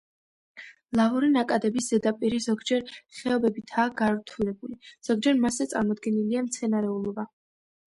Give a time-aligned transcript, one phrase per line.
[0.99, 4.81] ლავური ნაკადების ზედაპირი ზოგჯერ ხეობებითაა გართულებული,
[5.11, 7.31] ზოგჯერ მასზე წარმოდგენილია მცენარეულობა.